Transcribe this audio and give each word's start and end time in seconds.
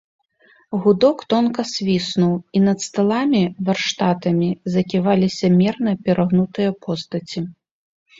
Гудок 0.83 1.19
тонка 1.33 1.63
свіснуў, 1.71 2.31
і 2.59 2.61
над 2.67 2.79
сталамі, 2.87 3.41
варштатамі 3.67 4.49
заківаліся 4.77 5.45
мерна 5.59 5.91
перагнутыя 6.09 6.69
постаці. 6.87 7.39